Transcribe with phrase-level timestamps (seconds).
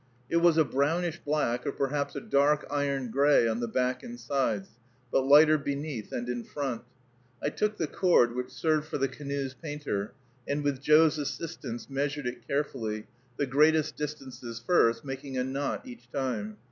[0.31, 4.19] It was a brownish black, or perhaps a dark iron gray, on the back and
[4.19, 4.69] sides,
[5.11, 6.81] but lighter beneath and in front.
[7.39, 10.13] I took the cord which served for the canoe's painter,
[10.47, 13.05] and with Joe's assistance measured it carefully,
[13.37, 16.57] the greatest distances first, making a knot each time.